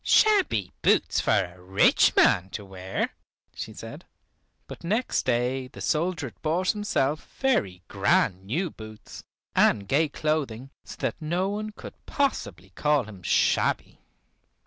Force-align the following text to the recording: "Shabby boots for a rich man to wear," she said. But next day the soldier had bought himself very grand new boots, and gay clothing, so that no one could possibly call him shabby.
"Shabby 0.03 0.71
boots 0.81 1.19
for 1.19 1.45
a 1.55 1.61
rich 1.61 2.15
man 2.15 2.49
to 2.53 2.65
wear," 2.65 3.13
she 3.53 3.71
said. 3.71 4.03
But 4.65 4.83
next 4.83 5.25
day 5.27 5.67
the 5.67 5.79
soldier 5.79 6.25
had 6.25 6.41
bought 6.41 6.71
himself 6.71 7.27
very 7.37 7.83
grand 7.87 8.43
new 8.43 8.71
boots, 8.71 9.23
and 9.55 9.87
gay 9.87 10.09
clothing, 10.09 10.71
so 10.85 10.95
that 11.01 11.21
no 11.21 11.49
one 11.49 11.69
could 11.73 11.93
possibly 12.07 12.71
call 12.71 13.03
him 13.03 13.21
shabby. 13.21 13.99